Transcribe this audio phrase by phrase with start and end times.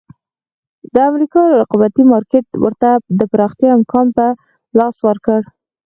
[0.93, 4.25] د امریکا رقابتي مارکېټ ورته د پراختیا امکان په
[4.77, 5.39] لاس ورکړ.